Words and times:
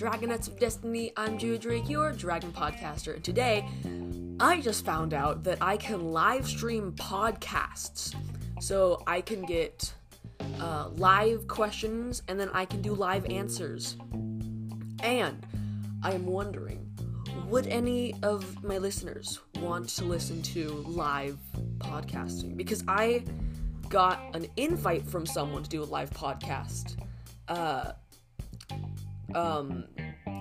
Dragonets 0.00 0.48
of 0.48 0.58
Destiny. 0.58 1.12
I'm 1.14 1.36
Julia 1.36 1.58
Drake, 1.58 1.90
your 1.90 2.12
Dragon 2.12 2.52
Podcaster, 2.52 3.16
and 3.16 3.22
today 3.22 3.68
I 4.40 4.62
just 4.62 4.82
found 4.82 5.12
out 5.12 5.44
that 5.44 5.58
I 5.60 5.76
can 5.76 6.10
live 6.10 6.48
stream 6.48 6.92
podcasts. 6.92 8.14
So 8.62 9.02
I 9.06 9.20
can 9.20 9.42
get 9.42 9.92
uh, 10.58 10.88
live 10.96 11.46
questions 11.48 12.22
and 12.28 12.40
then 12.40 12.48
I 12.54 12.64
can 12.64 12.80
do 12.80 12.94
live 12.94 13.26
answers. 13.26 13.98
And 15.02 15.46
I 16.02 16.12
am 16.12 16.24
wondering 16.24 16.90
would 17.46 17.66
any 17.66 18.14
of 18.22 18.64
my 18.64 18.78
listeners 18.78 19.40
want 19.56 19.86
to 19.90 20.04
listen 20.04 20.40
to 20.40 20.70
live 20.88 21.36
podcasting? 21.76 22.56
Because 22.56 22.82
I 22.88 23.22
got 23.90 24.18
an 24.34 24.46
invite 24.56 25.06
from 25.06 25.26
someone 25.26 25.62
to 25.62 25.68
do 25.68 25.82
a 25.82 25.84
live 25.84 26.08
podcast. 26.08 26.96
Uh, 27.48 27.92
um, 29.34 29.84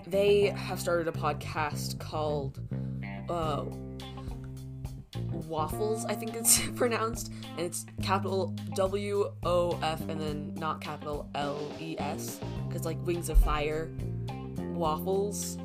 they 0.07 0.47
have 0.47 0.79
started 0.79 1.07
a 1.07 1.11
podcast 1.11 1.99
called 1.99 2.59
uh, 3.29 3.65
Waffles, 5.47 6.05
I 6.05 6.13
think 6.15 6.35
it's 6.35 6.59
pronounced, 6.75 7.31
and 7.57 7.61
it's 7.61 7.85
capital 8.01 8.55
W 8.75 9.31
O 9.43 9.79
F 9.81 10.01
and 10.07 10.19
then 10.19 10.53
not 10.55 10.81
capital 10.81 11.29
L 11.35 11.71
E 11.79 11.95
S, 11.97 12.39
because 12.67 12.85
like 12.85 12.97
Wings 13.05 13.29
of 13.29 13.37
Fire, 13.39 13.89
waffles, 14.59 15.57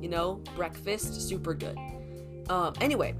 you 0.00 0.08
know, 0.08 0.42
breakfast, 0.56 1.28
super 1.28 1.54
good. 1.54 1.78
Um, 2.48 2.74
anyway, 2.80 3.14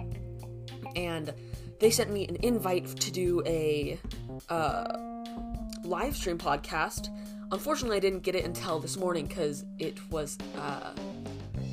and 0.97 1.35
they 1.81 1.91
sent 1.91 2.11
me 2.11 2.27
an 2.27 2.37
invite 2.43 2.87
to 3.01 3.11
do 3.11 3.43
a 3.47 3.99
uh, 4.49 5.08
live 5.89 6.17
stream 6.17 6.39
podcast 6.39 7.09
Unfortunately, 7.51 7.97
I 7.97 8.01
didn't 8.01 8.21
get 8.21 8.35
it 8.35 8.45
until 8.45 8.79
this 8.79 8.99
morning 8.99 9.27
because 9.27 9.65
it 9.79 9.99
was 10.11 10.37
uh, 10.59 10.93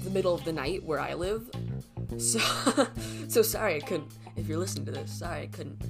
the 0.03 0.09
middle 0.09 0.33
of 0.33 0.45
the 0.45 0.53
night 0.53 0.83
where 0.83 0.99
I 0.99 1.13
live. 1.13 1.49
So, 2.17 2.39
so 3.27 3.41
sorry 3.41 3.75
I 3.75 3.79
couldn't. 3.81 4.09
If 4.37 4.47
you're 4.47 4.57
listening 4.57 4.85
to 4.85 4.91
this, 4.91 5.11
sorry 5.19 5.41
I 5.41 5.47
couldn't 5.47 5.83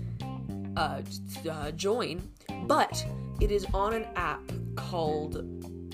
uh, 0.75 1.01
uh, 1.49 1.71
join. 1.71 2.27
But 2.63 3.05
it 3.41 3.51
is 3.51 3.67
on 3.75 3.93
an 3.93 4.07
app 4.15 4.41
called 4.75 5.45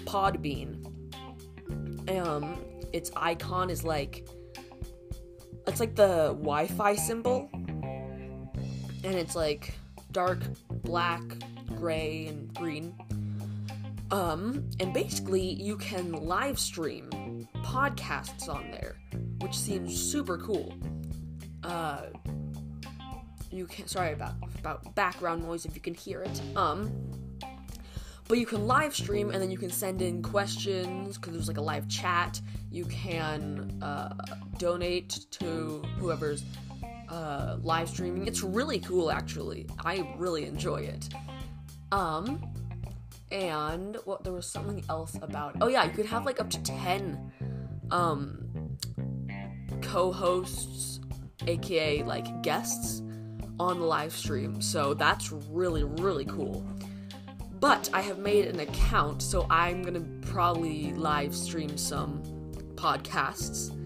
Podbean. 0.06 0.88
Um, 2.09 2.63
its 2.94 3.11
icon 3.17 3.69
is 3.69 3.84
like 3.84 4.28
it's 5.67 5.80
like 5.81 5.95
the 5.95 6.30
Wi-Fi 6.30 6.95
symbol, 6.95 7.50
and 7.53 9.03
it's 9.03 9.36
like 9.36 9.73
dark 10.11 10.39
black, 10.69 11.22
gray, 11.82 12.28
and 12.28 12.54
green 12.54 12.96
um, 14.12 14.70
and 14.82 14.94
basically, 14.94 15.42
you 15.42 15.78
can 15.78 16.12
live 16.12 16.60
stream 16.60 17.48
podcasts 17.64 18.50
on 18.50 18.70
there, 18.72 18.98
which 19.40 19.58
seems 19.58 19.96
super 19.96 20.38
cool. 20.38 20.74
Uh, 21.64 22.08
you 23.50 23.66
can 23.68 23.88
sorry 23.88 24.12
about 24.12 24.34
about 24.59 24.96
background 24.96 25.44
noise 25.44 25.66
if 25.66 25.76
you 25.76 25.82
can 25.82 25.94
hear 25.94 26.22
it. 26.24 26.42
Um, 26.58 26.92
but 28.28 28.38
you 28.38 28.46
can 28.46 28.66
live 28.68 28.96
stream 28.96 29.30
and 29.30 29.42
then 29.42 29.52
you 29.52 29.58
can 29.58 29.70
send 29.70 30.02
in 30.02 30.22
questions 30.22 31.18
because 31.18 31.34
there's 31.34 31.48
like 31.48 31.58
a 31.58 31.62
live 31.62 31.88
chat. 31.90 32.40
You 32.70 32.86
can 32.86 33.78
uh, 33.82 34.14
donate 34.58 35.26
to 35.32 35.84
whoever's 35.98 36.44
uh, 37.09 37.58
live 37.62 37.90
streaming. 37.90 38.28
It's 38.28 38.42
really 38.42 38.80
cool, 38.80 39.12
actually. 39.12 39.68
I 39.84 40.16
really 40.18 40.46
enjoy 40.46 40.78
it. 40.78 41.09
Um, 41.92 42.42
and 43.31 43.97
what 44.06 44.23
there 44.23 44.34
was 44.34 44.45
something 44.45 44.84
else 44.89 45.17
about 45.22 45.56
oh 45.61 45.70
yeah 45.70 45.86
you 45.86 45.92
could 45.92 46.06
have 46.06 46.25
like 46.25 46.42
up 46.42 46.50
to 46.50 46.61
10 46.64 47.31
um 47.90 48.78
co-hosts 49.81 51.00
aka 51.47 52.03
like 52.03 52.41
guests 52.41 53.02
on 53.59 53.79
the 53.79 53.85
live 53.85 54.12
stream. 54.12 54.59
So 54.62 54.94
that's 54.94 55.31
really 55.31 55.84
really 55.84 56.25
cool. 56.25 56.66
But 57.59 57.90
i 57.94 58.02
have 58.02 58.18
made 58.18 58.46
an 58.46 58.59
account 58.59 59.22
so 59.22 59.46
i'm 59.50 59.84
gonna 59.84 60.06
probably 60.22 60.94
live 60.94 61.35
stream 61.35 61.78
some 61.78 62.23
podcasts. 62.75 63.78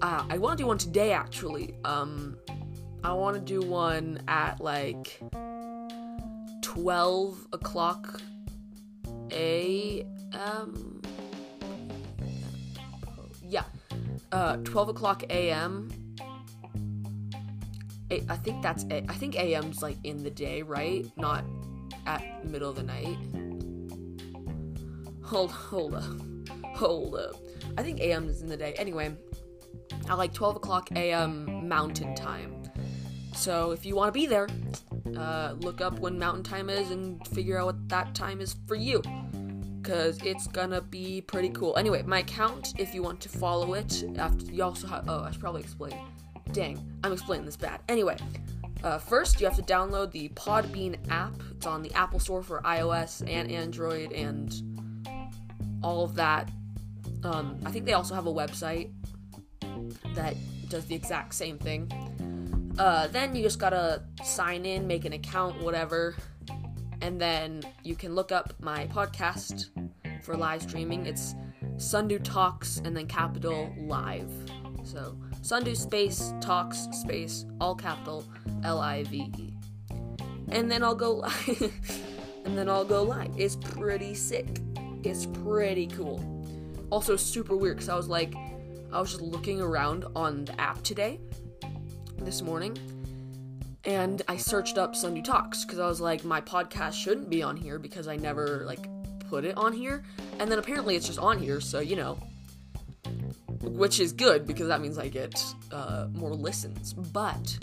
Uh, 0.00 0.24
i 0.28 0.38
want 0.38 0.58
to 0.58 0.64
do 0.64 0.66
one 0.66 0.78
today 0.78 1.12
actually. 1.12 1.74
Um 1.84 2.36
i 3.04 3.12
want 3.12 3.34
to 3.36 3.40
do 3.40 3.66
one 3.66 4.22
at 4.28 4.60
like 4.60 5.20
12 6.82 7.48
o'clock 7.52 8.20
a.m. 9.32 11.02
Yeah, 13.42 13.64
uh, 14.30 14.58
12 14.58 14.88
o'clock 14.90 15.24
a.m. 15.28 15.88
I 18.10 18.36
think 18.36 18.62
that's 18.62 18.84
a- 18.84 19.04
I 19.10 19.14
think 19.14 19.34
a.m.'s 19.34 19.82
like 19.82 19.96
in 20.04 20.22
the 20.22 20.30
day, 20.30 20.62
right? 20.62 21.04
Not 21.16 21.44
at 22.06 22.46
middle 22.46 22.70
of 22.70 22.76
the 22.76 22.84
night. 22.84 23.18
Hold, 25.24 25.50
hold 25.50 25.94
up, 25.94 26.20
hold 26.76 27.16
up. 27.16 27.34
I 27.76 27.82
think 27.82 27.98
a.m. 27.98 28.28
is 28.28 28.40
in 28.40 28.48
the 28.48 28.56
day. 28.56 28.74
Anyway, 28.78 29.16
at 30.08 30.16
like 30.16 30.32
12 30.32 30.56
o'clock 30.56 30.90
a.m. 30.92 31.66
Mountain 31.68 32.14
Time. 32.14 32.62
So 33.34 33.72
if 33.72 33.84
you 33.84 33.96
want 33.96 34.08
to 34.08 34.12
be 34.12 34.26
there, 34.26 34.46
uh, 35.16 35.54
look 35.58 35.80
up 35.80 35.98
when 35.98 36.18
Mountain 36.18 36.44
Time 36.44 36.70
is 36.70 36.90
and 36.90 37.26
figure 37.28 37.58
out 37.58 37.66
what 37.66 37.88
that 37.88 38.14
time 38.14 38.40
is 38.40 38.56
for 38.66 38.74
you 38.74 39.02
because 39.80 40.18
it's 40.22 40.46
gonna 40.46 40.82
be 40.82 41.22
pretty 41.22 41.48
cool. 41.48 41.76
Anyway, 41.76 42.02
my 42.02 42.18
account, 42.18 42.74
if 42.78 42.94
you 42.94 43.02
want 43.02 43.20
to 43.22 43.28
follow 43.28 43.74
it, 43.74 44.04
after 44.18 44.44
you 44.46 44.62
also 44.62 44.86
have. 44.86 45.08
Oh, 45.08 45.22
I 45.22 45.30
should 45.30 45.40
probably 45.40 45.62
explain. 45.62 45.94
Dang, 46.52 46.78
I'm 47.02 47.12
explaining 47.12 47.46
this 47.46 47.56
bad. 47.56 47.80
Anyway, 47.88 48.16
uh, 48.84 48.98
first 48.98 49.40
you 49.40 49.46
have 49.46 49.56
to 49.56 49.62
download 49.62 50.10
the 50.12 50.28
Podbean 50.30 50.96
app. 51.10 51.32
It's 51.52 51.66
on 51.66 51.82
the 51.82 51.92
Apple 51.94 52.20
Store 52.20 52.42
for 52.42 52.60
iOS 52.62 53.22
and 53.28 53.50
Android 53.50 54.12
and 54.12 54.52
all 55.82 56.04
of 56.04 56.14
that. 56.16 56.50
Um, 57.24 57.58
I 57.64 57.70
think 57.70 57.86
they 57.86 57.94
also 57.94 58.14
have 58.14 58.26
a 58.26 58.32
website 58.32 58.90
that 60.14 60.34
does 60.68 60.84
the 60.86 60.94
exact 60.94 61.34
same 61.34 61.58
thing. 61.58 61.90
Uh, 62.78 63.08
then 63.08 63.34
you 63.34 63.42
just 63.42 63.58
gotta 63.58 64.02
sign 64.22 64.64
in, 64.64 64.86
make 64.86 65.04
an 65.04 65.12
account, 65.12 65.60
whatever, 65.62 66.14
and 67.02 67.20
then 67.20 67.62
you 67.82 67.96
can 67.96 68.14
look 68.14 68.30
up 68.30 68.54
my 68.60 68.86
podcast 68.86 69.70
for 70.22 70.36
live 70.36 70.62
streaming. 70.62 71.06
It's 71.06 71.34
Sundu 71.76 72.22
Talks 72.22 72.80
and 72.84 72.96
then 72.96 73.06
capital 73.06 73.74
live. 73.78 74.30
So 74.84 75.16
Sundu 75.42 75.76
space 75.76 76.32
talks 76.40 76.88
space 76.92 77.46
all 77.60 77.74
capital 77.74 78.24
L 78.64 78.78
I 78.78 79.04
V 79.04 79.30
E. 79.36 79.54
And 80.50 80.70
then 80.70 80.82
I'll 80.82 80.94
go 80.94 81.12
live. 81.12 81.72
and 82.44 82.56
then 82.56 82.68
I'll 82.68 82.84
go 82.84 83.02
live. 83.02 83.30
It's 83.36 83.56
pretty 83.56 84.14
sick. 84.14 84.60
It's 85.04 85.26
pretty 85.26 85.88
cool. 85.88 86.22
Also 86.90 87.16
super 87.16 87.56
weird 87.56 87.76
because 87.76 87.88
I 87.88 87.96
was 87.96 88.08
like, 88.08 88.34
I 88.92 89.00
was 89.00 89.10
just 89.10 89.22
looking 89.22 89.60
around 89.60 90.04
on 90.16 90.46
the 90.46 90.58
app 90.60 90.82
today, 90.82 91.20
this 92.24 92.42
morning, 92.42 92.76
and 93.84 94.22
I 94.28 94.36
searched 94.36 94.78
up 94.78 94.94
Sunday 94.94 95.22
Talks 95.22 95.64
because 95.64 95.78
I 95.78 95.86
was 95.86 96.00
like, 96.00 96.24
my 96.24 96.40
podcast 96.40 96.94
shouldn't 96.94 97.30
be 97.30 97.42
on 97.42 97.56
here 97.56 97.78
because 97.78 98.08
I 98.08 98.16
never 98.16 98.64
like 98.66 98.86
put 99.28 99.44
it 99.44 99.56
on 99.56 99.72
here, 99.72 100.04
and 100.38 100.50
then 100.50 100.58
apparently 100.58 100.96
it's 100.96 101.06
just 101.06 101.18
on 101.18 101.38
here, 101.38 101.60
so 101.60 101.80
you 101.80 101.96
know, 101.96 102.18
which 103.62 104.00
is 104.00 104.12
good 104.12 104.46
because 104.46 104.68
that 104.68 104.80
means 104.80 104.98
I 104.98 105.08
get 105.08 105.42
uh, 105.72 106.08
more 106.12 106.34
listens. 106.34 106.92
But 106.92 107.58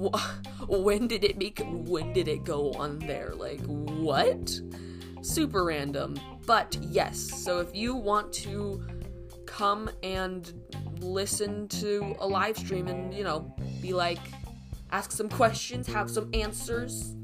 wh- 0.00 0.68
when 0.68 1.06
did 1.06 1.24
it 1.24 1.38
make? 1.38 1.62
When 1.64 2.12
did 2.12 2.28
it 2.28 2.44
go 2.44 2.72
on 2.72 2.98
there? 3.00 3.32
Like 3.34 3.60
what? 3.64 4.60
Super 5.22 5.64
random. 5.64 6.18
But 6.46 6.76
yes, 6.80 7.18
so 7.18 7.58
if 7.60 7.74
you 7.74 7.94
want 7.94 8.32
to 8.34 8.84
come 9.46 9.90
and 10.02 10.52
listen 11.00 11.68
to 11.68 12.14
a 12.20 12.26
live 12.26 12.56
stream 12.56 12.88
and 12.88 13.12
you 13.12 13.24
know 13.24 13.54
be 13.80 13.92
like 13.92 14.20
ask 14.90 15.12
some 15.12 15.28
questions, 15.28 15.86
have 15.86 16.10
some 16.10 16.30
answers, 16.32 17.14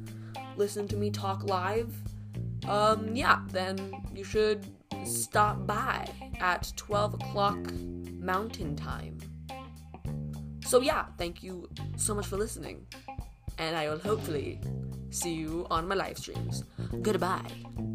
listen 0.56 0.88
to 0.88 0.96
me 0.96 1.10
talk 1.10 1.44
live, 1.44 1.94
um, 2.68 3.14
yeah, 3.14 3.40
then 3.50 3.92
you 4.14 4.24
should 4.24 4.66
stop 5.04 5.66
by 5.66 6.06
at 6.40 6.72
12 6.76 7.14
o'clock 7.14 7.58
Mountain 8.12 8.76
Time. 8.76 9.18
So, 10.66 10.80
yeah, 10.80 11.06
thank 11.18 11.42
you 11.42 11.68
so 11.96 12.14
much 12.14 12.26
for 12.26 12.36
listening, 12.36 12.86
and 13.58 13.76
I 13.76 13.88
will 13.88 13.98
hopefully 13.98 14.60
see 15.10 15.34
you 15.34 15.66
on 15.70 15.88
my 15.88 15.94
live 15.94 16.18
streams. 16.18 16.64
Goodbye. 17.02 17.91